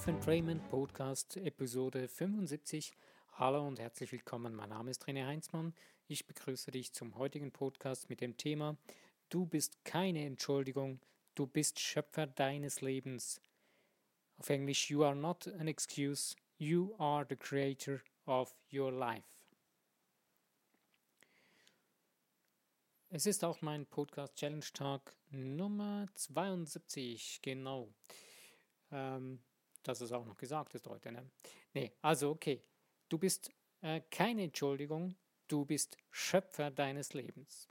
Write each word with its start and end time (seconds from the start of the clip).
Life 0.00 0.12
and 0.12 0.26
Raymond 0.26 0.70
Podcast 0.70 1.36
Episode 1.36 2.08
75. 2.08 2.90
Hallo 3.32 3.68
und 3.68 3.78
herzlich 3.78 4.10
willkommen. 4.12 4.54
Mein 4.54 4.70
Name 4.70 4.90
ist 4.90 5.04
René 5.04 5.26
Heinzmann. 5.26 5.74
Ich 6.08 6.26
begrüße 6.26 6.70
dich 6.70 6.94
zum 6.94 7.18
heutigen 7.18 7.52
Podcast 7.52 8.08
mit 8.08 8.22
dem 8.22 8.34
Thema 8.38 8.78
Du 9.28 9.44
bist 9.44 9.84
keine 9.84 10.24
Entschuldigung, 10.24 11.00
du 11.34 11.46
bist 11.46 11.78
Schöpfer 11.78 12.26
deines 12.26 12.80
Lebens. 12.80 13.42
Auf 14.38 14.48
Englisch 14.48 14.90
You 14.90 15.04
are 15.04 15.14
not 15.14 15.46
an 15.46 15.68
excuse, 15.68 16.34
you 16.56 16.94
are 16.96 17.26
the 17.28 17.36
creator 17.36 18.00
of 18.24 18.56
your 18.72 18.90
life. 18.90 19.28
Es 23.10 23.26
ist 23.26 23.44
auch 23.44 23.60
mein 23.60 23.84
Podcast 23.84 24.34
Challenge 24.36 24.64
Tag 24.72 25.14
Nummer 25.30 26.06
72, 26.14 27.40
genau. 27.42 27.92
Ähm, 28.92 29.40
dass 29.82 30.00
es 30.00 30.12
auch 30.12 30.24
noch 30.24 30.36
gesagt 30.36 30.74
ist 30.74 30.86
heute. 30.86 31.12
Ne? 31.12 31.30
Nee, 31.74 31.92
also 32.02 32.30
okay. 32.30 32.62
Du 33.08 33.18
bist 33.18 33.50
äh, 33.80 34.00
keine 34.10 34.44
Entschuldigung, 34.44 35.16
du 35.48 35.64
bist 35.64 35.96
Schöpfer 36.10 36.70
deines 36.70 37.12
Lebens. 37.14 37.68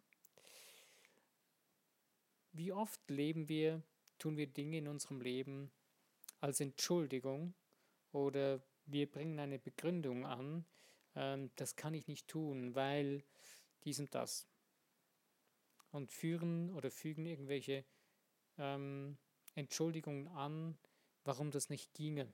Wie 2.52 2.72
oft 2.72 3.00
leben 3.10 3.48
wir, 3.48 3.84
tun 4.18 4.36
wir 4.38 4.48
Dinge 4.48 4.80
in 4.80 4.88
unserem 4.88 5.22
Leben 5.22 5.72
als 6.42 6.60
Entschuldigung 6.60 7.54
oder 8.12 8.62
wir 8.86 9.10
bringen 9.10 9.40
eine 9.40 9.60
Begründung 9.60 10.26
an, 10.26 10.66
ähm, 11.16 11.52
das 11.56 11.76
kann 11.76 11.94
ich 11.94 12.08
nicht 12.08 12.28
tun, 12.28 12.76
weil 12.76 13.24
dies 13.84 14.00
und 14.00 14.14
das 14.16 14.48
und 15.92 16.12
führen 16.12 16.72
oder 16.74 16.92
fügen 16.92 17.26
irgendwelche 17.26 17.86
ähm, 18.58 19.18
Entschuldigungen 19.56 20.28
an, 20.30 20.78
warum 21.30 21.52
das 21.52 21.70
nicht 21.70 21.94
ginge. 21.94 22.34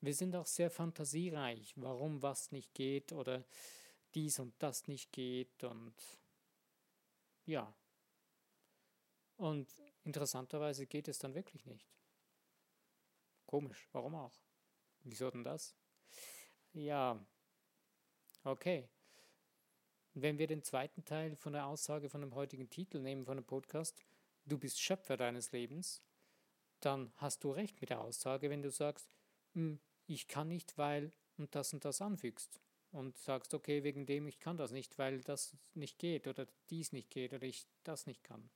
Wir 0.00 0.12
sind 0.12 0.34
auch 0.34 0.46
sehr 0.46 0.72
fantasiereich, 0.72 1.72
warum 1.76 2.20
was 2.20 2.50
nicht 2.50 2.74
geht 2.74 3.12
oder 3.12 3.44
dies 4.16 4.40
und 4.40 4.60
das 4.60 4.88
nicht 4.88 5.12
geht 5.12 5.62
und 5.62 5.94
ja. 7.46 7.72
Und 9.36 9.68
interessanterweise 10.02 10.84
geht 10.84 11.06
es 11.06 11.20
dann 11.20 11.36
wirklich 11.36 11.64
nicht. 11.64 11.88
Komisch, 13.46 13.88
warum 13.92 14.16
auch? 14.16 14.34
Wieso 15.04 15.30
denn 15.30 15.44
das? 15.44 15.76
Ja, 16.72 17.24
okay. 18.42 18.88
Wenn 20.14 20.38
wir 20.38 20.48
den 20.48 20.64
zweiten 20.64 21.04
Teil 21.04 21.36
von 21.36 21.52
der 21.52 21.66
Aussage 21.66 22.10
von 22.10 22.20
dem 22.20 22.34
heutigen 22.34 22.68
Titel 22.68 22.98
nehmen 22.98 23.26
von 23.26 23.36
dem 23.36 23.46
Podcast, 23.46 24.04
du 24.44 24.58
bist 24.58 24.80
Schöpfer 24.80 25.16
deines 25.16 25.52
Lebens, 25.52 26.02
dann 26.80 27.12
hast 27.16 27.44
du 27.44 27.52
recht 27.52 27.80
mit 27.80 27.90
der 27.90 28.00
Aussage, 28.00 28.50
wenn 28.50 28.62
du 28.62 28.70
sagst, 28.70 29.08
hm, 29.54 29.80
ich 30.06 30.28
kann 30.28 30.48
nicht, 30.48 30.76
weil 30.78 31.12
und 31.36 31.54
das 31.54 31.72
und 31.72 31.84
das 31.84 32.00
anfügst 32.00 32.60
und 32.92 33.16
sagst, 33.16 33.54
okay, 33.54 33.84
wegen 33.84 34.06
dem 34.06 34.26
ich 34.26 34.38
kann 34.40 34.56
das 34.56 34.72
nicht, 34.72 34.98
weil 34.98 35.20
das 35.20 35.56
nicht 35.74 35.98
geht 35.98 36.26
oder 36.26 36.46
dies 36.70 36.92
nicht 36.92 37.10
geht 37.10 37.32
oder 37.32 37.46
ich 37.46 37.66
das 37.84 38.06
nicht 38.06 38.24
kann. 38.24 38.50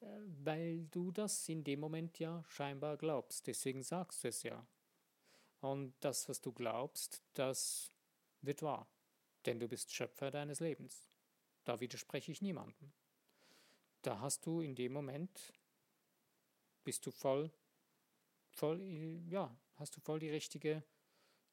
Äh, 0.00 0.06
weil 0.44 0.86
du 0.86 1.10
das 1.10 1.48
in 1.48 1.64
dem 1.64 1.80
Moment 1.80 2.18
ja 2.18 2.44
scheinbar 2.48 2.96
glaubst, 2.96 3.46
deswegen 3.46 3.82
sagst 3.82 4.24
du 4.24 4.28
es 4.28 4.42
ja. 4.42 4.66
Und 5.60 5.94
das, 6.00 6.28
was 6.28 6.40
du 6.40 6.52
glaubst, 6.52 7.22
das 7.32 7.90
wird 8.42 8.62
wahr 8.62 8.86
denn 9.46 9.60
du 9.60 9.68
bist 9.68 9.92
Schöpfer 9.92 10.30
deines 10.30 10.60
Lebens. 10.60 11.08
Da 11.64 11.80
widerspreche 11.80 12.32
ich 12.32 12.42
niemandem. 12.42 12.92
Da 14.02 14.20
hast 14.20 14.46
du 14.46 14.60
in 14.60 14.74
dem 14.74 14.92
Moment, 14.92 15.52
bist 16.84 17.04
du 17.06 17.10
voll, 17.10 17.50
voll, 18.50 18.80
ja, 19.28 19.56
hast 19.76 19.96
du 19.96 20.00
voll 20.00 20.20
die 20.20 20.30
richtige 20.30 20.84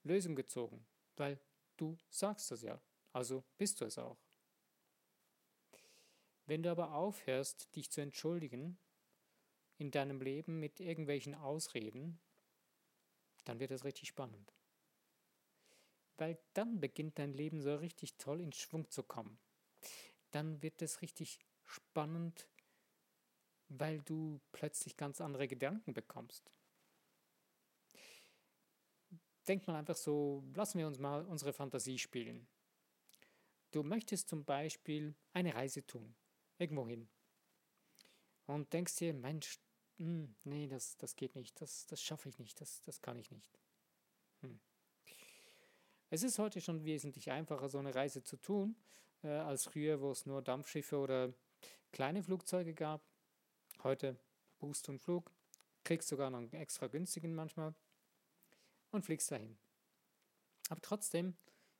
Lösung 0.03 0.35
gezogen, 0.35 0.85
weil 1.15 1.39
du 1.77 1.97
sagst 2.09 2.51
das 2.51 2.61
ja, 2.61 2.81
also 3.13 3.43
bist 3.57 3.81
du 3.81 3.85
es 3.85 3.97
auch. 3.97 4.17
Wenn 6.45 6.63
du 6.63 6.71
aber 6.71 6.93
aufhörst, 6.93 7.73
dich 7.75 7.89
zu 7.89 8.01
entschuldigen 8.01 8.77
in 9.77 9.91
deinem 9.91 10.21
Leben 10.21 10.59
mit 10.59 10.79
irgendwelchen 10.79 11.33
Ausreden, 11.33 12.19
dann 13.45 13.59
wird 13.59 13.71
es 13.71 13.83
richtig 13.83 14.09
spannend 14.09 14.53
weil 16.21 16.37
dann 16.53 16.79
beginnt 16.79 17.17
dein 17.17 17.33
Leben 17.33 17.63
so 17.63 17.75
richtig 17.77 18.15
toll 18.17 18.41
in 18.41 18.53
Schwung 18.53 18.87
zu 18.91 19.01
kommen. 19.01 19.39
Dann 20.29 20.61
wird 20.61 20.79
es 20.83 21.01
richtig 21.01 21.39
spannend, 21.65 22.47
weil 23.77 24.01
du 24.01 24.41
plötzlich 24.51 24.97
ganz 24.97 25.21
andere 25.21 25.47
Gedanken 25.47 25.93
bekommst. 25.93 26.51
Denk 29.47 29.65
mal 29.67 29.75
einfach 29.75 29.95
so, 29.95 30.43
lassen 30.53 30.77
wir 30.77 30.87
uns 30.87 30.99
mal 30.99 31.25
unsere 31.25 31.53
Fantasie 31.53 31.97
spielen. 31.97 32.47
Du 33.71 33.83
möchtest 33.83 34.27
zum 34.27 34.43
Beispiel 34.43 35.15
eine 35.33 35.55
Reise 35.55 35.85
tun, 35.85 36.15
irgendwo 36.57 36.87
hin. 36.87 37.09
Und 38.45 38.71
denkst 38.73 38.97
dir, 38.97 39.13
Mensch, 39.13 39.59
mh, 39.97 40.05
hm, 40.05 40.35
nee, 40.43 40.67
das, 40.67 40.97
das 40.97 41.15
geht 41.15 41.35
nicht, 41.35 41.59
das, 41.61 41.87
das 41.87 42.01
schaffe 42.01 42.27
ich 42.29 42.37
nicht, 42.39 42.59
das, 42.59 42.81
das 42.81 43.01
kann 43.01 43.17
ich 43.17 43.31
nicht. 43.31 43.59
Hm. 44.41 44.59
Es 46.09 46.23
ist 46.23 46.37
heute 46.39 46.59
schon 46.59 46.83
wesentlich 46.83 47.31
einfacher, 47.31 47.69
so 47.69 47.79
eine 47.79 47.95
Reise 47.95 48.21
zu 48.21 48.35
tun, 48.35 48.75
äh, 49.23 49.29
als 49.29 49.63
früher, 49.63 50.01
wo 50.01 50.11
es 50.11 50.25
nur 50.25 50.41
Dampfschiffe 50.41 50.97
oder 50.97 51.33
kleine 51.93 52.21
Flugzeuge 52.21 52.73
gab. 52.73 53.01
Heute 53.83 54.15
buchst 54.59 54.87
du 54.87 54.91
einen 54.91 54.99
Flug, 54.99 55.31
kriegst 55.83 56.09
sogar 56.09 56.29
noch 56.29 56.37
einen 56.37 56.53
extra 56.53 56.85
günstigen 56.87 57.33
manchmal 57.33 57.73
und 58.91 59.03
fliegst 59.03 59.31
dahin. 59.31 59.57
Aber 60.69 60.81
trotzdem, 60.81 61.35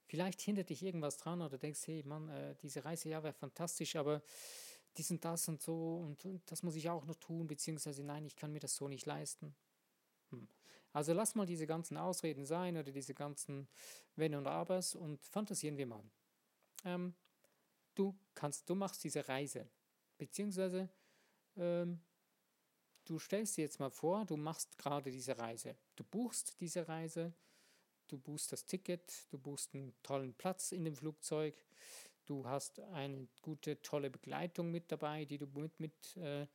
vielleicht 0.06 0.40
hindert 0.40 0.70
dich 0.70 0.82
irgendwas 0.82 1.16
dran 1.16 1.40
oder 1.40 1.58
denkst, 1.58 1.86
hey 1.86 2.02
Mann, 2.02 2.28
äh, 2.28 2.56
diese 2.60 2.84
Reise 2.84 3.08
ja 3.08 3.22
wäre 3.22 3.32
fantastisch, 3.32 3.94
aber 3.94 4.22
dies 4.96 5.12
und 5.12 5.24
das 5.24 5.48
und 5.48 5.62
so 5.62 5.98
und, 5.98 6.24
und 6.24 6.42
das 6.50 6.64
muss 6.64 6.74
ich 6.74 6.90
auch 6.90 7.04
noch 7.04 7.14
tun, 7.16 7.46
beziehungsweise 7.46 8.02
nein, 8.02 8.24
ich 8.24 8.34
kann 8.34 8.52
mir 8.52 8.60
das 8.60 8.74
so 8.74 8.88
nicht 8.88 9.06
leisten. 9.06 9.54
Hm. 10.30 10.48
Also 10.92 11.12
lass 11.12 11.36
mal 11.36 11.46
diese 11.46 11.66
ganzen 11.66 11.96
Ausreden 11.96 12.44
sein 12.44 12.76
oder 12.76 12.90
diese 12.90 13.14
ganzen 13.14 13.68
Wenn 14.16 14.34
und 14.34 14.46
Abers 14.46 14.94
und 14.94 15.24
fantasieren 15.24 15.78
wir 15.78 15.86
mal. 15.86 16.02
Ähm, 16.84 17.14
du 17.94 18.18
kannst, 18.34 18.68
du 18.68 18.74
machst 18.74 19.04
diese 19.04 19.28
Reise, 19.28 19.70
beziehungsweise 20.18 20.90
ähm, 21.56 22.00
du 23.04 23.18
stellst 23.18 23.56
dir 23.56 23.62
jetzt 23.62 23.80
mal 23.80 23.90
vor, 23.90 24.24
du 24.24 24.36
machst 24.36 24.78
gerade 24.78 25.10
diese 25.10 25.38
Reise. 25.38 25.76
Du 25.96 26.04
buchst 26.04 26.60
diese 26.60 26.88
Reise, 26.88 27.32
du 28.08 28.18
buchst 28.18 28.52
das 28.52 28.64
Ticket, 28.64 29.26
du 29.30 29.38
buchst 29.38 29.74
einen 29.74 29.94
tollen 30.02 30.34
Platz 30.34 30.72
in 30.72 30.84
dem 30.84 30.96
Flugzeug, 30.96 31.54
du 32.26 32.46
hast 32.46 32.80
eine 32.80 33.28
gute, 33.40 33.80
tolle 33.82 34.10
Begleitung 34.10 34.70
mit 34.70 34.90
dabei, 34.90 35.24
die 35.24 35.38
du 35.38 35.46
mit, 35.46 35.78
mit 35.80 36.16
äh, 36.16 36.46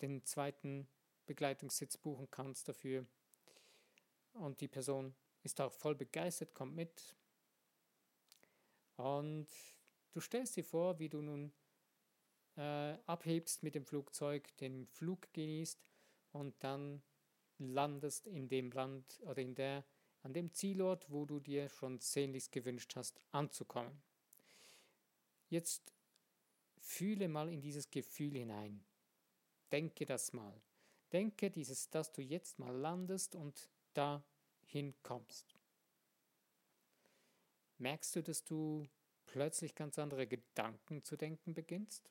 den 0.00 0.24
zweiten 0.24 0.88
Begleitungssitz 1.26 1.96
buchen 1.96 2.30
kannst 2.30 2.68
dafür 2.68 3.06
und 4.34 4.60
die 4.60 4.68
Person 4.68 5.14
ist 5.42 5.60
auch 5.60 5.72
voll 5.72 5.94
begeistert, 5.94 6.54
kommt 6.54 6.74
mit. 6.74 7.16
Und 8.96 9.48
du 10.12 10.20
stellst 10.20 10.56
dir 10.56 10.64
vor, 10.64 10.98
wie 10.98 11.08
du 11.08 11.20
nun 11.20 11.52
äh, 12.56 12.96
abhebst 13.06 13.62
mit 13.62 13.74
dem 13.74 13.84
Flugzeug, 13.84 14.56
den 14.58 14.86
Flug 14.86 15.32
genießt 15.32 15.84
und 16.32 16.54
dann 16.62 17.02
landest 17.58 18.26
in 18.26 18.48
dem 18.48 18.70
Land 18.70 19.20
oder 19.22 19.42
in 19.42 19.54
der, 19.54 19.84
an 20.22 20.32
dem 20.32 20.52
Zielort, 20.52 21.10
wo 21.10 21.24
du 21.24 21.40
dir 21.40 21.68
schon 21.68 21.98
sehnlichst 22.00 22.52
gewünscht 22.52 22.96
hast, 22.96 23.20
anzukommen. 23.30 24.02
Jetzt 25.48 25.92
fühle 26.78 27.28
mal 27.28 27.52
in 27.52 27.60
dieses 27.60 27.90
Gefühl 27.90 28.32
hinein. 28.32 28.84
Denke 29.72 30.06
das 30.06 30.32
mal. 30.32 30.60
Denke 31.12 31.50
dieses, 31.50 31.90
dass 31.90 32.12
du 32.12 32.22
jetzt 32.22 32.58
mal 32.58 32.74
landest 32.74 33.34
und 33.34 33.68
dahin 33.92 34.94
kommst. 35.02 35.54
Merkst 37.78 38.16
du, 38.16 38.22
dass 38.22 38.44
du 38.44 38.86
plötzlich 39.26 39.74
ganz 39.74 39.98
andere 39.98 40.26
Gedanken 40.26 41.02
zu 41.04 41.16
denken 41.16 41.54
beginnst? 41.54 42.08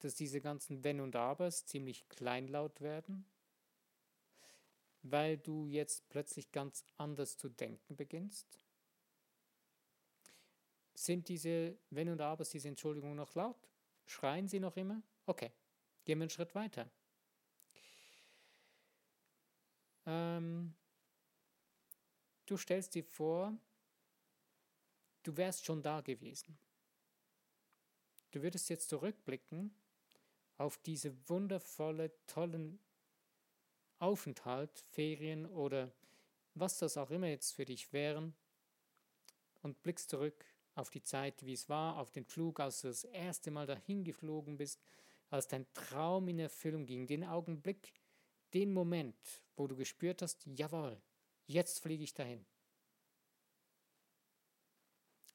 Dass 0.00 0.14
diese 0.14 0.40
ganzen 0.40 0.84
Wenn 0.84 1.00
und 1.00 1.16
Abers 1.16 1.66
ziemlich 1.66 2.08
kleinlaut 2.08 2.80
werden? 2.80 3.26
Weil 5.02 5.38
du 5.38 5.66
jetzt 5.66 6.08
plötzlich 6.08 6.52
ganz 6.52 6.84
anders 6.96 7.36
zu 7.36 7.48
denken 7.48 7.96
beginnst? 7.96 8.46
Sind 10.94 11.28
diese 11.28 11.78
Wenn 11.90 12.08
und 12.08 12.20
Abers, 12.20 12.50
diese 12.50 12.68
Entschuldigungen 12.68 13.16
noch 13.16 13.34
laut? 13.34 13.68
Schreien 14.06 14.48
sie 14.48 14.60
noch 14.60 14.76
immer? 14.76 15.02
Okay, 15.26 15.52
gehen 16.04 16.18
wir 16.18 16.24
einen 16.24 16.30
Schritt 16.30 16.54
weiter. 16.54 16.90
Ähm, 20.06 20.74
du 22.46 22.56
stellst 22.56 22.94
dir 22.94 23.04
vor, 23.04 23.56
du 25.22 25.36
wärst 25.36 25.66
schon 25.66 25.82
da 25.82 26.00
gewesen. 26.00 26.58
Du 28.30 28.42
würdest 28.42 28.68
jetzt 28.70 28.88
zurückblicken 28.88 29.74
auf 30.58 30.76
diese 30.78 31.16
wundervolle, 31.28 32.12
tollen 32.26 32.80
Aufenthalt, 33.98 34.84
Ferien 34.90 35.46
oder 35.46 35.92
was 36.54 36.78
das 36.78 36.96
auch 36.96 37.10
immer 37.10 37.28
jetzt 37.28 37.52
für 37.52 37.64
dich 37.64 37.92
wären 37.92 38.34
und 39.62 39.82
blickst 39.82 40.10
zurück 40.10 40.44
auf 40.74 40.90
die 40.90 41.02
Zeit, 41.02 41.44
wie 41.44 41.52
es 41.52 41.68
war, 41.68 41.96
auf 41.96 42.10
den 42.10 42.24
Flug, 42.24 42.60
als 42.60 42.82
du 42.82 42.88
das 42.88 43.04
erste 43.04 43.50
Mal 43.50 43.66
dahin 43.66 44.04
geflogen 44.04 44.56
bist, 44.56 44.80
als 45.30 45.48
dein 45.48 45.66
Traum 45.74 46.28
in 46.28 46.38
Erfüllung 46.38 46.86
ging, 46.86 47.06
den 47.06 47.24
Augenblick, 47.24 47.92
den 48.54 48.72
Moment, 48.72 49.16
wo 49.56 49.66
du 49.66 49.76
gespürt 49.76 50.22
hast, 50.22 50.46
jawohl, 50.46 51.00
jetzt 51.46 51.80
fliege 51.80 52.04
ich 52.04 52.14
dahin. 52.14 52.46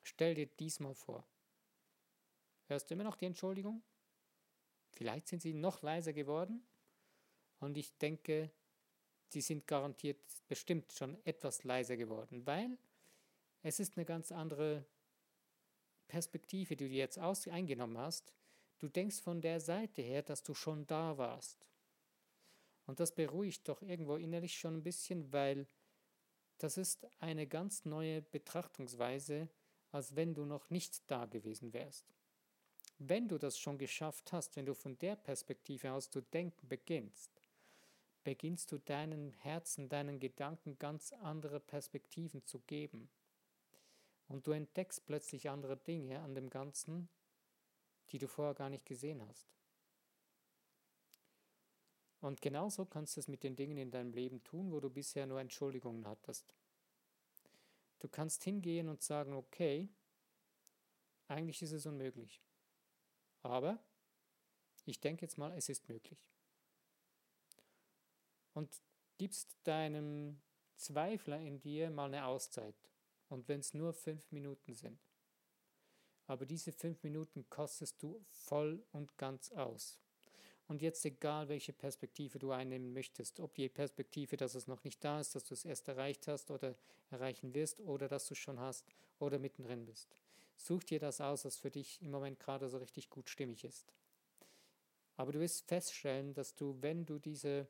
Stell 0.04 0.36
dir 0.36 0.48
diesmal 0.48 0.96
vor. 0.96 1.28
Hörst 2.68 2.90
du 2.90 2.94
immer 2.96 3.04
noch 3.04 3.16
die 3.16 3.26
Entschuldigung? 3.26 3.84
Vielleicht 4.94 5.28
sind 5.28 5.42
sie 5.42 5.54
noch 5.54 5.82
leiser 5.82 6.14
geworden 6.14 6.64
und 7.60 7.78
ich 7.78 7.98
denke, 7.98 8.52
sie 9.28 9.42
sind 9.42 9.68
garantiert 9.68 10.20
bestimmt 10.48 10.92
schon 10.94 11.18
etwas 11.26 11.64
leiser 11.64 11.98
geworden, 11.98 12.46
weil 12.46 12.78
es 13.64 13.80
ist 13.80 13.98
eine 13.98 14.06
ganz 14.06 14.32
andere 14.32 14.86
Perspektive, 16.08 16.76
die 16.76 16.90
du 16.90 16.94
jetzt 16.94 17.18
aus 17.18 17.48
eingenommen 17.48 17.98
hast. 17.98 18.34
Du 18.78 18.88
denkst 18.88 19.22
von 19.22 19.42
der 19.42 19.60
Seite 19.60 20.02
her, 20.02 20.22
dass 20.22 20.44
du 20.44 20.54
schon 20.54 20.86
da 20.86 21.18
warst. 21.18 21.66
Und 22.86 23.00
das 23.00 23.16
beruhigt 23.16 23.68
doch 23.68 23.82
irgendwo 23.82 24.18
innerlich 24.18 24.58
schon 24.58 24.76
ein 24.76 24.84
bisschen, 24.84 25.32
weil 25.32 25.68
das 26.58 26.78
ist 26.78 27.08
eine 27.20 27.48
ganz 27.48 27.86
neue 27.86 28.22
Betrachtungsweise, 28.22 29.50
als 29.92 30.16
wenn 30.16 30.34
du 30.34 30.46
noch 30.46 30.70
nicht 30.70 31.10
da 31.10 31.26
gewesen 31.26 31.74
wärst. 31.74 32.06
Wenn 33.00 33.28
du 33.28 33.38
das 33.38 33.58
schon 33.58 33.78
geschafft 33.78 34.32
hast, 34.32 34.56
wenn 34.56 34.66
du 34.66 34.74
von 34.74 34.98
der 35.00 35.16
Perspektive 35.16 35.92
aus 35.92 36.10
zu 36.10 36.22
denken 36.22 36.68
beginnst, 36.68 37.32
beginnst 38.24 38.72
du 38.72 38.78
deinen 38.78 39.32
Herzen, 39.32 39.90
deinen 39.90 40.20
Gedanken 40.20 40.78
ganz 40.80 41.12
andere 41.14 41.60
Perspektiven 41.60 42.46
zu 42.46 42.60
geben. 42.60 43.10
Und 44.28 44.48
du 44.48 44.52
entdeckst 44.52 45.06
plötzlich 45.06 45.50
andere 45.50 45.78
Dinge 45.78 46.22
an 46.22 46.34
dem 46.34 46.50
Ganzen, 46.50 47.10
die 48.10 48.18
du 48.20 48.28
vorher 48.28 48.54
gar 48.54 48.70
nicht 48.70 48.86
gesehen 48.86 49.22
hast. 49.28 49.48
Und 52.22 52.42
genauso 52.42 52.86
kannst 52.86 53.18
du 53.18 53.20
es 53.20 53.28
mit 53.28 53.44
den 53.44 53.58
Dingen 53.58 53.78
in 53.78 53.92
deinem 53.92 54.14
Leben 54.14 54.42
tun, 54.46 54.72
wo 54.72 54.80
du 54.80 54.90
bisher 54.90 55.26
nur 55.26 55.42
Entschuldigungen 55.42 56.08
hattest. 56.08 56.56
Du 58.00 58.08
kannst 58.08 58.44
hingehen 58.44 58.88
und 58.88 59.02
sagen, 59.02 59.34
okay, 59.34 59.90
eigentlich 61.28 61.62
ist 61.62 61.74
es 61.74 61.86
unmöglich. 61.86 62.42
Aber 63.44 63.78
ich 64.86 65.00
denke 65.00 65.24
jetzt 65.24 65.38
mal, 65.38 65.52
es 65.54 65.70
ist 65.70 65.88
möglich. 65.88 66.20
Und 68.54 68.70
gibst 69.18 69.58
deinem 69.64 70.42
Zweifler 70.76 71.40
in 71.40 71.60
dir 71.60 71.90
mal 71.90 72.06
eine 72.06 72.26
Auszeit. 72.26 72.76
Und 73.30 73.48
wenn 73.48 73.60
es 73.60 73.74
nur 73.74 73.94
fünf 73.94 74.32
Minuten 74.32 74.74
sind. 74.74 75.00
Aber 76.28 76.46
diese 76.46 76.72
fünf 76.72 77.04
Minuten 77.04 77.50
kostest 77.50 78.02
du 78.02 78.24
voll 78.30 78.84
und 78.92 79.18
ganz 79.18 79.52
aus. 79.52 80.00
Und 80.68 80.82
jetzt 80.82 81.04
egal, 81.06 81.50
welche 81.50 81.74
Perspektive 81.74 82.40
du 82.40 82.52
einnehmen 82.52 82.94
möchtest, 82.94 83.40
ob 83.40 83.54
die 83.56 83.68
Perspektive, 83.68 84.38
dass 84.38 84.56
es 84.56 84.68
noch 84.68 84.84
nicht 84.84 85.04
da 85.04 85.20
ist, 85.20 85.36
dass 85.36 85.44
du 85.44 85.54
es 85.54 85.66
erst 85.66 85.88
erreicht 85.90 86.28
hast 86.28 86.52
oder 86.52 86.76
erreichen 87.10 87.54
wirst 87.54 87.82
oder 87.82 88.08
dass 88.08 88.28
du 88.28 88.34
es 88.34 88.40
schon 88.40 88.60
hast 88.60 88.86
oder 89.20 89.40
mittendrin 89.40 89.86
bist. 89.86 90.16
Such 90.56 90.84
dir 90.84 91.00
das 91.00 91.20
aus, 91.22 91.46
was 91.46 91.58
für 91.58 91.72
dich 91.72 92.02
im 92.02 92.12
Moment 92.12 92.40
gerade 92.40 92.70
so 92.70 92.78
richtig 92.78 93.10
gut 93.10 93.30
stimmig 93.30 93.64
ist. 93.64 93.94
Aber 95.16 95.32
du 95.32 95.40
wirst 95.40 95.68
feststellen, 95.68 96.34
dass 96.34 96.56
du, 96.56 96.82
wenn 96.82 97.06
du 97.06 97.20
diese 97.20 97.68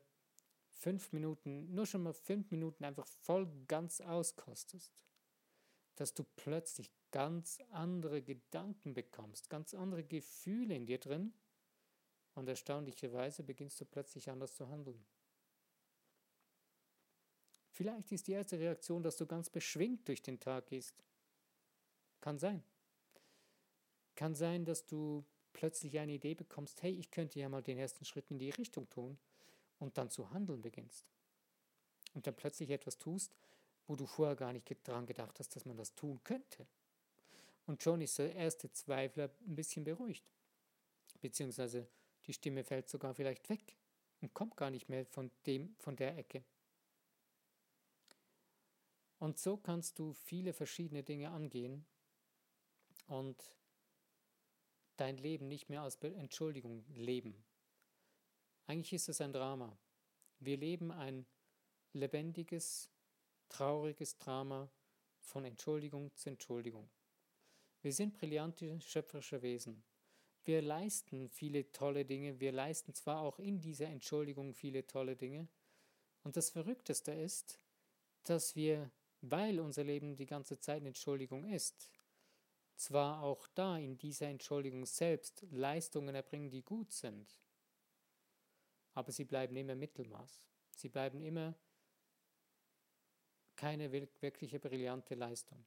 fünf 0.70 1.12
Minuten, 1.12 1.74
nur 1.74 1.86
schon 1.86 2.02
mal 2.02 2.12
fünf 2.12 2.50
Minuten 2.50 2.84
einfach 2.84 3.06
voll 3.06 3.46
ganz 3.66 4.00
auskostest, 4.00 4.92
dass 5.96 6.14
du 6.14 6.24
plötzlich 6.36 6.90
ganz 7.10 7.58
andere 7.70 8.22
Gedanken 8.22 8.94
bekommst, 8.94 9.48
ganz 9.48 9.74
andere 9.74 10.04
Gefühle 10.04 10.74
in 10.74 10.86
dir 10.86 10.98
drin 10.98 11.32
und 12.34 12.48
erstaunlicherweise 12.48 13.44
beginnst 13.44 13.80
du 13.80 13.84
plötzlich 13.84 14.28
anders 14.30 14.56
zu 14.56 14.68
handeln. 14.68 15.04
Vielleicht 17.70 18.12
ist 18.12 18.26
die 18.26 18.32
erste 18.32 18.58
Reaktion, 18.58 19.02
dass 19.02 19.16
du 19.16 19.26
ganz 19.26 19.50
beschwingt 19.50 20.06
durch 20.08 20.22
den 20.22 20.38
Tag 20.38 20.66
gehst. 20.66 21.04
Kann 22.20 22.38
sein. 22.38 22.62
Kann 24.14 24.34
sein, 24.34 24.64
dass 24.64 24.86
du 24.86 25.24
plötzlich 25.52 25.98
eine 25.98 26.12
Idee 26.12 26.34
bekommst, 26.34 26.82
hey, 26.82 26.92
ich 26.92 27.10
könnte 27.10 27.38
ja 27.38 27.48
mal 27.48 27.62
den 27.62 27.78
ersten 27.78 28.04
Schritt 28.04 28.30
in 28.30 28.38
die 28.38 28.50
Richtung 28.50 28.88
tun 28.90 29.18
und 29.78 29.96
dann 29.98 30.10
zu 30.10 30.30
handeln 30.30 30.62
beginnst. 30.62 31.06
Und 32.14 32.26
dann 32.26 32.36
plötzlich 32.36 32.70
etwas 32.70 32.98
tust, 32.98 33.36
wo 33.86 33.96
du 33.96 34.06
vorher 34.06 34.36
gar 34.36 34.52
nicht 34.52 34.68
daran 34.86 35.06
gedacht 35.06 35.38
hast, 35.38 35.54
dass 35.56 35.64
man 35.64 35.76
das 35.76 35.94
tun 35.94 36.20
könnte. 36.24 36.66
Und 37.66 37.82
schon 37.82 38.00
ist 38.00 38.18
der 38.18 38.34
erste 38.34 38.70
Zweifler 38.72 39.30
ein 39.46 39.56
bisschen 39.56 39.84
beruhigt. 39.84 40.24
Beziehungsweise 41.20 41.88
die 42.26 42.32
Stimme 42.32 42.64
fällt 42.64 42.88
sogar 42.88 43.14
vielleicht 43.14 43.48
weg 43.48 43.76
und 44.20 44.34
kommt 44.34 44.56
gar 44.56 44.70
nicht 44.70 44.88
mehr 44.88 45.06
von, 45.06 45.30
dem, 45.46 45.74
von 45.78 45.96
der 45.96 46.16
Ecke. 46.16 46.44
Und 49.18 49.38
so 49.38 49.56
kannst 49.56 49.98
du 49.98 50.12
viele 50.12 50.52
verschiedene 50.52 51.02
Dinge 51.02 51.30
angehen 51.30 51.86
und 53.06 53.54
dein 54.96 55.16
Leben 55.18 55.48
nicht 55.48 55.68
mehr 55.68 55.82
als 55.82 55.96
Entschuldigung 55.96 56.84
leben. 56.94 57.44
Eigentlich 58.66 58.92
ist 58.92 59.08
es 59.08 59.20
ein 59.20 59.32
Drama. 59.32 59.76
Wir 60.38 60.56
leben 60.56 60.90
ein 60.90 61.26
lebendiges, 61.92 62.90
trauriges 63.48 64.16
Drama 64.18 64.70
von 65.20 65.44
Entschuldigung 65.44 66.14
zu 66.16 66.30
Entschuldigung. 66.30 66.88
Wir 67.82 67.92
sind 67.92 68.14
brillante 68.14 68.80
schöpferische 68.80 69.42
Wesen. 69.42 69.82
Wir 70.44 70.60
leisten 70.60 71.28
viele 71.30 71.70
tolle 71.72 72.04
Dinge, 72.04 72.40
wir 72.40 72.52
leisten 72.52 72.94
zwar 72.94 73.20
auch 73.20 73.38
in 73.38 73.60
dieser 73.60 73.86
Entschuldigung 73.86 74.54
viele 74.54 74.86
tolle 74.86 75.16
Dinge, 75.16 75.48
und 76.24 76.36
das 76.36 76.50
Verrückteste 76.50 77.12
ist, 77.12 77.60
dass 78.24 78.56
wir, 78.56 78.90
weil 79.20 79.60
unser 79.60 79.84
Leben 79.84 80.16
die 80.16 80.26
ganze 80.26 80.58
Zeit 80.58 80.78
eine 80.78 80.88
Entschuldigung 80.88 81.44
ist, 81.44 81.90
zwar 82.76 83.22
auch 83.22 83.46
da 83.54 83.76
in 83.78 83.98
dieser 83.98 84.26
Entschuldigung 84.26 84.86
selbst 84.86 85.46
Leistungen 85.50 86.14
erbringen, 86.14 86.50
die 86.50 86.62
gut 86.62 86.92
sind, 86.92 87.40
aber 88.94 89.12
sie 89.12 89.24
bleiben 89.24 89.56
immer 89.56 89.74
Mittelmaß. 89.74 90.40
Sie 90.76 90.88
bleiben 90.88 91.20
immer 91.20 91.54
keine 93.56 93.92
wirkliche 93.92 94.58
brillante 94.58 95.14
Leistung. 95.14 95.64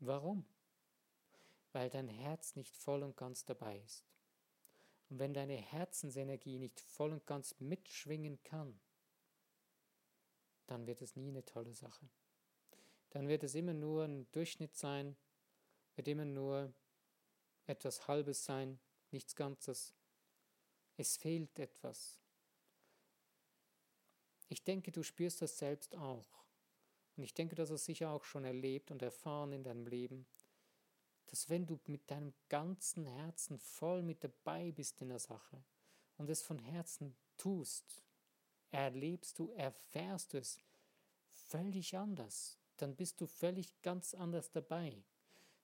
Warum? 0.00 0.46
Weil 1.72 1.90
dein 1.90 2.08
Herz 2.08 2.56
nicht 2.56 2.76
voll 2.76 3.02
und 3.02 3.16
ganz 3.16 3.44
dabei 3.44 3.78
ist. 3.80 4.04
Und 5.10 5.18
wenn 5.18 5.34
deine 5.34 5.56
Herzensenergie 5.56 6.58
nicht 6.58 6.80
voll 6.80 7.12
und 7.12 7.26
ganz 7.26 7.54
mitschwingen 7.58 8.42
kann, 8.42 8.78
dann 10.66 10.86
wird 10.86 11.00
es 11.00 11.16
nie 11.16 11.28
eine 11.28 11.44
tolle 11.44 11.72
Sache. 11.74 12.08
Dann 13.10 13.28
wird 13.28 13.42
es 13.42 13.54
immer 13.54 13.72
nur 13.72 14.04
ein 14.04 14.30
Durchschnitt 14.32 14.76
sein, 14.76 15.16
wird 15.98 16.08
immer 16.08 16.24
nur 16.24 16.72
etwas 17.66 18.08
Halbes 18.08 18.44
sein, 18.44 18.78
nichts 19.10 19.36
Ganzes. 19.36 19.94
Es 20.96 21.16
fehlt 21.16 21.58
etwas. 21.58 22.20
Ich 24.48 24.64
denke, 24.64 24.90
du 24.90 25.02
spürst 25.02 25.42
das 25.42 25.58
selbst 25.58 25.94
auch. 25.96 26.44
Und 27.16 27.24
ich 27.24 27.34
denke, 27.34 27.56
dass 27.56 27.68
du 27.68 27.74
es 27.74 27.84
sicher 27.84 28.10
auch 28.10 28.24
schon 28.24 28.44
erlebt 28.44 28.90
und 28.90 29.02
erfahren 29.02 29.52
in 29.52 29.64
deinem 29.64 29.86
Leben, 29.86 30.26
dass 31.26 31.50
wenn 31.50 31.66
du 31.66 31.78
mit 31.86 32.10
deinem 32.10 32.32
ganzen 32.48 33.04
Herzen 33.04 33.58
voll 33.58 34.02
mit 34.02 34.24
dabei 34.24 34.72
bist 34.72 35.02
in 35.02 35.08
der 35.08 35.18
Sache 35.18 35.62
und 36.16 36.30
es 36.30 36.42
von 36.42 36.58
Herzen 36.58 37.16
tust, 37.36 38.02
erlebst 38.70 39.38
du, 39.38 39.50
erfährst 39.50 40.32
du 40.32 40.38
es 40.38 40.58
völlig 41.32 41.96
anders. 41.96 42.56
Dann 42.76 42.94
bist 42.94 43.20
du 43.20 43.26
völlig 43.26 43.82
ganz 43.82 44.14
anders 44.14 44.50
dabei. 44.50 45.04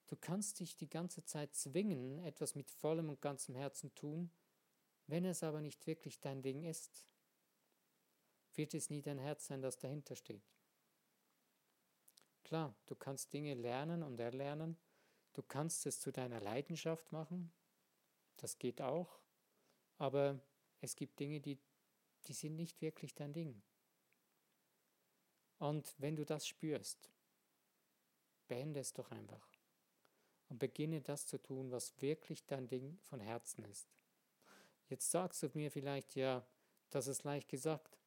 Du 0.07 0.15
kannst 0.15 0.59
dich 0.59 0.77
die 0.77 0.89
ganze 0.89 1.23
Zeit 1.25 1.55
zwingen, 1.55 2.19
etwas 2.19 2.53
mit 2.53 2.69
vollem 2.69 3.09
und 3.09 3.21
ganzem 3.21 3.55
Herzen 3.55 3.93
tun, 3.95 4.29
wenn 5.07 5.25
es 5.25 5.43
aber 5.43 5.61
nicht 5.61 5.87
wirklich 5.87 6.19
dein 6.19 6.41
Ding 6.41 6.63
ist, 6.63 7.05
wird 8.53 8.73
es 8.73 8.89
nie 8.89 9.01
dein 9.01 9.17
Herz 9.17 9.47
sein, 9.47 9.61
das 9.61 9.77
dahinter 9.77 10.15
steht. 10.15 10.43
Klar, 12.43 12.75
du 12.85 12.95
kannst 12.95 13.33
Dinge 13.33 13.55
lernen 13.55 14.03
und 14.03 14.19
erlernen, 14.19 14.77
du 15.33 15.41
kannst 15.41 15.85
es 15.87 15.99
zu 15.99 16.11
deiner 16.11 16.39
Leidenschaft 16.39 17.11
machen, 17.11 17.51
das 18.37 18.59
geht 18.59 18.81
auch, 18.81 19.19
aber 19.97 20.39
es 20.81 20.95
gibt 20.95 21.19
Dinge, 21.19 21.41
die, 21.41 21.59
die 22.27 22.33
sind 22.33 22.55
nicht 22.55 22.81
wirklich 22.81 23.15
dein 23.15 23.33
Ding. 23.33 23.63
Und 25.57 25.95
wenn 25.97 26.15
du 26.15 26.25
das 26.25 26.47
spürst, 26.47 27.09
beende 28.47 28.79
es 28.79 28.93
doch 28.93 29.09
einfach 29.09 29.54
und 30.49 30.59
beginne 30.59 31.01
das 31.01 31.25
zu 31.25 31.37
tun, 31.41 31.71
was 31.71 31.99
wirklich 32.01 32.45
dein 32.45 32.67
Ding 32.67 32.99
von 33.03 33.19
Herzen 33.19 33.65
ist. 33.65 33.87
Jetzt 34.89 35.09
sagst 35.09 35.41
du 35.43 35.49
mir 35.53 35.71
vielleicht, 35.71 36.15
ja, 36.15 36.45
das 36.89 37.07
ist 37.07 37.23
leicht 37.23 37.49
gesagt. 37.49 37.97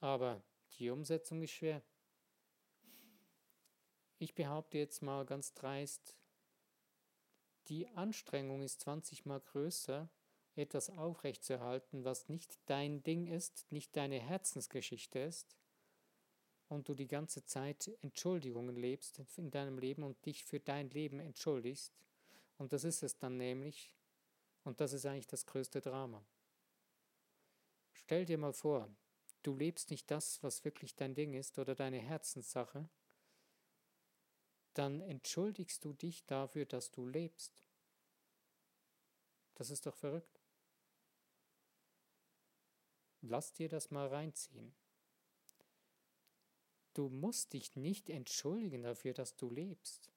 aber 0.00 0.42
die 0.78 0.88
Umsetzung 0.88 1.42
ist 1.42 1.50
schwer. 1.50 1.82
Ich 4.18 4.34
behaupte 4.34 4.78
jetzt 4.78 5.02
mal 5.02 5.26
ganz 5.26 5.52
dreist, 5.52 6.16
die 7.68 7.88
Anstrengung 7.88 8.62
ist 8.62 8.80
20 8.80 9.26
mal 9.26 9.40
größer, 9.40 10.08
etwas 10.56 10.90
aufrechtzuerhalten, 10.90 12.04
was 12.04 12.28
nicht 12.28 12.58
dein 12.66 13.02
Ding 13.02 13.26
ist, 13.26 13.70
nicht 13.70 13.96
deine 13.96 14.18
Herzensgeschichte 14.18 15.18
ist, 15.18 15.56
und 16.70 16.88
du 16.88 16.94
die 16.94 17.08
ganze 17.08 17.44
Zeit 17.44 17.90
Entschuldigungen 18.00 18.76
lebst 18.76 19.20
in 19.36 19.50
deinem 19.50 19.76
Leben 19.78 20.04
und 20.04 20.24
dich 20.24 20.44
für 20.44 20.60
dein 20.60 20.88
Leben 20.90 21.18
entschuldigst. 21.18 21.92
Und 22.58 22.72
das 22.72 22.84
ist 22.84 23.02
es 23.02 23.18
dann 23.18 23.36
nämlich, 23.36 23.92
und 24.62 24.80
das 24.80 24.92
ist 24.92 25.04
eigentlich 25.04 25.26
das 25.26 25.44
größte 25.46 25.80
Drama. 25.80 26.24
Stell 27.92 28.24
dir 28.24 28.38
mal 28.38 28.52
vor, 28.52 28.88
du 29.42 29.56
lebst 29.56 29.90
nicht 29.90 30.08
das, 30.12 30.40
was 30.44 30.64
wirklich 30.64 30.94
dein 30.94 31.14
Ding 31.14 31.34
ist 31.34 31.58
oder 31.58 31.74
deine 31.74 31.98
Herzenssache, 31.98 32.88
dann 34.74 35.00
entschuldigst 35.00 35.84
du 35.84 35.92
dich 35.92 36.24
dafür, 36.24 36.66
dass 36.66 36.92
du 36.92 37.04
lebst. 37.04 37.52
Das 39.54 39.70
ist 39.70 39.86
doch 39.86 39.96
verrückt. 39.96 40.40
Lass 43.22 43.52
dir 43.52 43.68
das 43.68 43.90
mal 43.90 44.06
reinziehen. 44.06 44.72
Du 47.00 47.08
musst 47.08 47.54
dich 47.54 47.76
nicht 47.76 48.10
entschuldigen 48.10 48.82
dafür, 48.82 49.14
dass 49.14 49.34
du 49.34 49.48
lebst, 49.48 50.10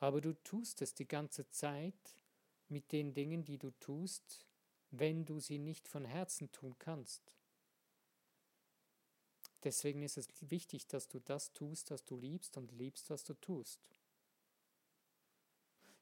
aber 0.00 0.22
du 0.22 0.32
tust 0.32 0.80
es 0.80 0.94
die 0.94 1.06
ganze 1.06 1.50
Zeit 1.50 2.16
mit 2.70 2.92
den 2.92 3.12
Dingen, 3.12 3.44
die 3.44 3.58
du 3.58 3.72
tust, 3.72 4.46
wenn 4.90 5.26
du 5.26 5.38
sie 5.38 5.58
nicht 5.58 5.86
von 5.86 6.06
Herzen 6.06 6.50
tun 6.50 6.78
kannst. 6.78 7.36
Deswegen 9.64 10.02
ist 10.02 10.16
es 10.16 10.28
wichtig, 10.40 10.86
dass 10.86 11.08
du 11.08 11.20
das 11.20 11.52
tust, 11.52 11.90
was 11.90 12.06
du 12.06 12.16
liebst 12.16 12.56
und 12.56 12.72
liebst, 12.72 13.10
was 13.10 13.22
du 13.22 13.34
tust. 13.34 13.90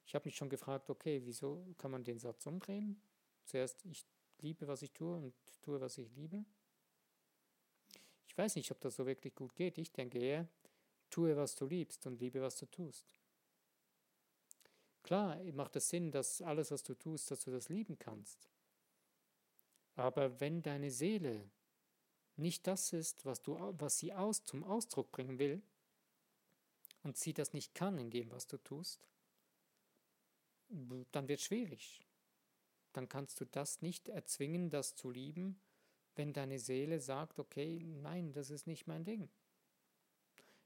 Ich 0.05 0.15
habe 0.15 0.23
mich 0.23 0.37
schon 0.37 0.49
gefragt, 0.49 0.89
okay, 0.89 1.21
wieso 1.25 1.67
kann 1.77 1.91
man 1.91 2.05
den 2.05 2.19
Satz 2.19 2.45
umdrehen? 2.45 3.01
Zuerst, 3.43 3.83
ich 3.83 4.05
liebe, 4.39 4.69
was 4.69 4.83
ich 4.83 4.93
tue 4.93 5.17
und 5.17 5.33
tue, 5.61 5.81
was 5.81 5.97
ich 5.97 6.09
liebe. 6.15 6.45
Ich 8.33 8.37
weiß 8.39 8.55
nicht, 8.55 8.71
ob 8.71 8.81
das 8.81 8.95
so 8.95 9.05
wirklich 9.05 9.35
gut 9.35 9.55
geht. 9.55 9.77
Ich 9.77 9.91
denke 9.91 10.17
eher, 10.17 10.47
tue, 11.11 11.37
was 11.37 11.55
du 11.55 11.67
liebst 11.67 12.07
und 12.07 12.19
liebe, 12.19 12.41
was 12.41 12.57
du 12.57 12.65
tust. 12.65 13.05
Klar 15.03 15.37
macht 15.53 15.75
es 15.75 15.89
Sinn, 15.89 16.11
dass 16.11 16.41
alles, 16.41 16.71
was 16.71 16.81
du 16.81 16.95
tust, 16.95 17.29
dass 17.29 17.43
du 17.43 17.51
das 17.51 17.69
lieben 17.69 17.99
kannst. 17.99 18.49
Aber 19.95 20.39
wenn 20.39 20.63
deine 20.63 20.89
Seele 20.89 21.47
nicht 22.35 22.65
das 22.65 22.91
ist, 22.91 23.23
was, 23.23 23.43
du, 23.43 23.55
was 23.77 23.99
sie 23.99 24.13
aus, 24.13 24.43
zum 24.43 24.63
Ausdruck 24.63 25.11
bringen 25.11 25.37
will, 25.37 25.61
und 27.03 27.17
sie 27.17 27.33
das 27.33 27.53
nicht 27.53 27.75
kann 27.75 27.99
in 27.99 28.09
dem, 28.09 28.31
was 28.31 28.47
du 28.47 28.57
tust, 28.57 29.05
dann 30.69 31.27
wird 31.27 31.39
es 31.39 31.45
schwierig. 31.45 32.01
Dann 32.93 33.09
kannst 33.09 33.39
du 33.41 33.45
das 33.45 33.81
nicht 33.81 34.07
erzwingen, 34.07 34.71
das 34.71 34.95
zu 34.95 35.11
lieben, 35.11 35.59
wenn 36.15 36.33
deine 36.33 36.59
Seele 36.59 36.99
sagt, 36.99 37.39
okay, 37.39 37.83
nein, 38.01 38.31
das 38.33 38.49
ist 38.49 38.67
nicht 38.67 38.87
mein 38.87 39.03
Ding. 39.03 39.29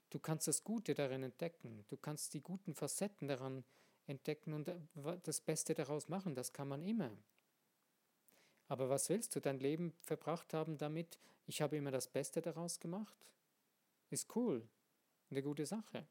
Du 0.10 0.20
kannst 0.20 0.48
das 0.48 0.64
Gute 0.64 0.94
darin 0.94 1.24
entdecken, 1.24 1.86
du 1.90 1.98
kannst 1.98 2.34
die 2.34 2.42
guten 2.42 2.74
Facetten 2.74 3.28
daran 3.28 3.66
entdecken 4.06 4.54
und 4.54 4.68
äh, 4.70 4.78
das 5.24 5.42
Beste 5.42 5.74
daraus 5.74 6.08
machen, 6.08 6.34
das 6.34 6.54
kann 6.54 6.68
man 6.68 6.82
immer. 6.84 7.12
Aber 8.70 8.90
was 8.90 9.10
willst 9.10 9.36
du 9.36 9.42
dein 9.42 9.60
Leben 9.60 9.94
verbracht 10.02 10.54
haben 10.54 10.78
damit, 10.78 11.20
ich 11.46 11.62
habe 11.62 11.78
immer 11.78 11.92
das 11.92 12.08
Beste 12.08 12.42
daraus 12.42 12.80
gemacht? 12.80 13.16
Ist 14.10 14.36
cool, 14.36 14.68
eine 15.30 15.42
gute 15.42 15.66
Sache. 15.66 16.06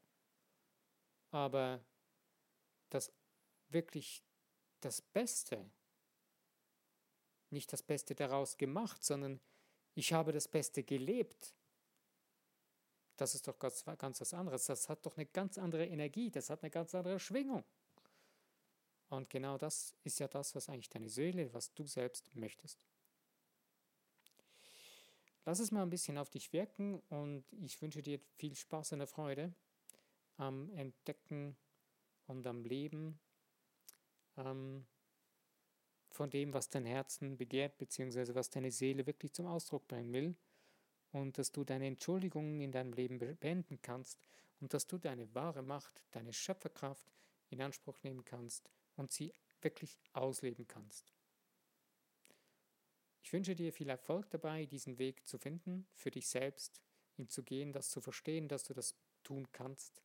Aber 1.31 1.83
das 2.89 3.11
wirklich 3.69 4.23
das 4.79 5.01
Beste, 5.01 5.69
nicht 7.57 7.73
das 7.73 7.83
Beste 7.83 8.15
daraus 8.15 8.57
gemacht, 8.57 9.03
sondern 9.03 9.41
ich 9.95 10.13
habe 10.13 10.31
das 10.31 10.47
Beste 10.47 10.83
gelebt. 10.83 11.53
Das 13.17 13.33
ist 13.33 13.47
doch 13.47 13.57
ganz, 13.57 13.83
ganz 13.97 14.21
was 14.21 14.33
anderes. 14.33 14.67
Das 14.67 14.87
hat 14.87 15.05
doch 15.05 15.17
eine 15.17 15.25
ganz 15.25 15.57
andere 15.57 15.85
Energie, 15.85 16.29
das 16.29 16.49
hat 16.49 16.61
eine 16.61 16.69
ganz 16.69 16.93
andere 16.93 17.19
Schwingung. 17.19 17.63
Und 19.09 19.29
genau 19.29 19.57
das 19.57 19.95
ist 20.03 20.19
ja 20.19 20.27
das, 20.27 20.53
was 20.53 20.69
eigentlich 20.69 20.89
deine 20.89 21.09
Seele, 21.09 21.51
was 21.53 21.73
du 21.73 21.85
selbst 21.85 22.35
möchtest. 22.35 22.77
Lass 25.45 25.59
es 25.59 25.71
mal 25.71 25.81
ein 25.81 25.89
bisschen 25.89 26.17
auf 26.17 26.29
dich 26.29 26.51
wirken 26.51 27.01
und 27.09 27.45
ich 27.53 27.81
wünsche 27.81 28.01
dir 28.01 28.19
viel 28.35 28.53
Spaß 28.53 28.91
und 28.93 29.07
Freude 29.07 29.53
am 30.35 30.69
Entdecken 30.71 31.55
und 32.27 32.45
am 32.45 32.65
Leben 32.65 33.17
ähm, 34.35 34.85
von 36.17 36.29
dem, 36.29 36.53
was 36.53 36.69
dein 36.69 36.85
Herzen 36.85 37.37
begehrt, 37.37 37.77
beziehungsweise 37.77 38.35
was 38.35 38.49
deine 38.49 38.71
Seele 38.71 39.05
wirklich 39.05 39.33
zum 39.33 39.47
Ausdruck 39.47 39.87
bringen 39.87 40.11
will. 40.11 40.35
Und 41.11 41.37
dass 41.37 41.51
du 41.51 41.63
deine 41.63 41.87
Entschuldigungen 41.87 42.59
in 42.59 42.71
deinem 42.71 42.91
Leben 42.91 43.17
beenden 43.17 43.81
kannst 43.81 44.19
und 44.59 44.73
dass 44.73 44.87
du 44.87 44.97
deine 44.97 45.33
wahre 45.33 45.61
Macht, 45.61 46.03
deine 46.11 46.33
Schöpferkraft 46.33 47.11
in 47.49 47.61
Anspruch 47.61 47.97
nehmen 48.03 48.25
kannst 48.25 48.69
und 48.97 49.11
sie 49.11 49.33
wirklich 49.61 49.97
ausleben 50.11 50.67
kannst. 50.67 51.13
Ich 53.23 53.31
wünsche 53.31 53.55
dir 53.55 53.71
viel 53.71 53.89
Erfolg 53.89 54.29
dabei, 54.29 54.65
diesen 54.65 54.97
Weg 54.97 55.25
zu 55.27 55.37
finden, 55.37 55.87
für 55.93 56.11
dich 56.11 56.27
selbst, 56.27 56.81
ihn 57.15 57.29
zu 57.29 57.43
gehen, 57.43 57.71
das 57.71 57.89
zu 57.89 58.01
verstehen, 58.01 58.47
dass 58.47 58.63
du 58.63 58.73
das 58.73 58.95
tun 59.23 59.51
kannst. 59.51 60.01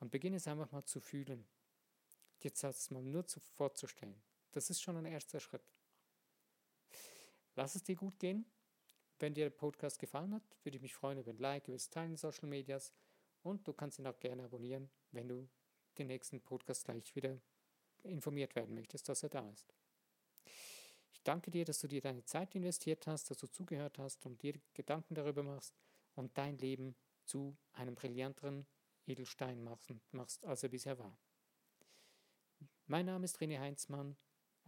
Und 0.00 0.10
beginne 0.10 0.36
es 0.36 0.48
einfach 0.48 0.70
mal 0.72 0.84
zu 0.84 1.00
fühlen 1.00 1.46
jetzt 2.44 2.62
das 2.62 2.90
mal 2.90 3.02
nur 3.02 3.26
zu, 3.26 3.40
vorzustellen. 3.40 4.20
Das 4.52 4.70
ist 4.70 4.80
schon 4.80 4.96
ein 4.96 5.06
erster 5.06 5.40
Schritt. 5.40 5.72
Lass 7.54 7.74
es 7.74 7.82
dir 7.82 7.96
gut 7.96 8.18
gehen. 8.18 8.46
Wenn 9.18 9.34
dir 9.34 9.46
der 9.46 9.56
Podcast 9.56 9.98
gefallen 9.98 10.32
hat, 10.32 10.44
würde 10.62 10.76
ich 10.76 10.82
mich 10.82 10.94
freuen 10.94 11.18
über 11.18 11.32
ein 11.32 11.38
Like, 11.38 11.66
über 11.66 11.76
das 11.76 11.90
Teilen 11.90 12.12
in 12.12 12.16
Social 12.16 12.48
Medias 12.48 12.92
und 13.42 13.66
du 13.66 13.72
kannst 13.72 13.98
ihn 13.98 14.06
auch 14.06 14.18
gerne 14.20 14.44
abonnieren, 14.44 14.90
wenn 15.10 15.28
du 15.28 15.48
den 15.98 16.06
nächsten 16.06 16.40
Podcast 16.40 16.84
gleich 16.84 17.14
wieder 17.16 17.40
informiert 18.04 18.54
werden 18.54 18.74
möchtest, 18.74 19.08
dass 19.08 19.24
er 19.24 19.28
da 19.28 19.50
ist. 19.50 19.74
Ich 21.10 21.20
danke 21.24 21.50
dir, 21.50 21.64
dass 21.64 21.80
du 21.80 21.88
dir 21.88 22.00
deine 22.00 22.24
Zeit 22.24 22.54
investiert 22.54 23.08
hast, 23.08 23.30
dass 23.30 23.38
du 23.38 23.48
zugehört 23.48 23.98
hast 23.98 24.24
und 24.24 24.40
dir 24.40 24.54
Gedanken 24.74 25.14
darüber 25.14 25.42
machst 25.42 25.74
und 26.14 26.36
dein 26.38 26.56
Leben 26.58 26.94
zu 27.24 27.56
einem 27.72 27.96
brillanteren 27.96 28.66
Edelstein 29.06 29.68
machst, 30.12 30.44
als 30.44 30.62
er 30.62 30.68
bisher 30.68 30.98
war. 30.98 31.18
Mein 32.86 33.06
Name 33.06 33.24
ist 33.24 33.38
René 33.38 33.58
Heinzmann 33.58 34.16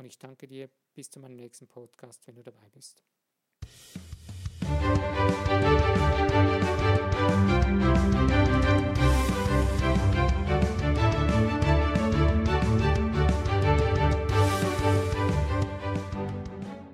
und 0.01 0.07
ich 0.07 0.19
danke 0.19 0.49
dir 0.49 0.71
bis 0.95 1.11
zu 1.11 1.21
meinem 1.21 1.37
nächsten 1.37 1.69
Podcast, 1.69 2.27
wenn 2.27 2.35
du 2.35 2.43
dabei 2.43 2.69
bist. 2.71 3.05